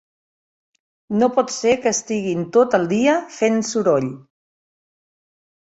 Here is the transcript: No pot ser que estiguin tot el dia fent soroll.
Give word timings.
No 1.17 1.29
pot 1.35 1.53
ser 1.57 1.75
que 1.83 1.93
estiguin 1.97 2.43
tot 2.59 2.79
el 2.79 2.91
dia 2.97 3.17
fent 3.39 3.63
soroll. 3.75 4.13